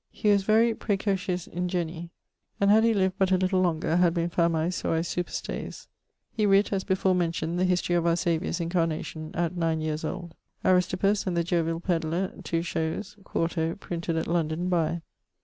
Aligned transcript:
He 0.09 0.31
was 0.31 0.41
very 0.41 0.73
praecocis 0.73 1.47
ingenii, 1.47 2.09
and 2.59 2.71
had 2.71 2.83
he 2.83 2.91
lived 2.91 3.19
but 3.19 3.31
a 3.31 3.37
little 3.37 3.61
longer 3.61 3.97
had 3.97 4.15
been 4.15 4.31
famae 4.31 4.71
suae 4.73 5.01
superstes. 5.05 5.85
He 6.31 6.47
writt 6.47 6.73
(as 6.73 6.83
before 6.83 7.13
mentioned) 7.13 7.59
the 7.59 7.65
history 7.65 7.93
of 7.93 8.07
our 8.07 8.15
Saviour's 8.15 8.59
incarnation 8.59 9.29
(at 9.35 9.55
9 9.55 9.79
yeers 9.79 10.03
old). 10.03 10.33
Aristippus, 10.65 11.27
and 11.27 11.37
the 11.37 11.43
Joviall 11.43 11.81
Pedler, 11.83 12.33
2 12.43 12.63
shewes, 12.63 13.15
quarto, 13.23 13.75
printed 13.75 14.17
at 14.17 14.25
London 14.25 14.69
by.... 14.69 15.03